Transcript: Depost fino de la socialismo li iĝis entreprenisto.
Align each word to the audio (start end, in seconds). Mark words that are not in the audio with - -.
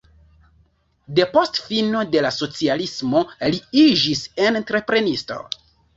Depost 1.19 1.59
fino 1.65 2.01
de 2.15 2.23
la 2.27 2.31
socialismo 2.37 3.21
li 3.55 3.61
iĝis 3.83 4.25
entreprenisto. 4.49 5.39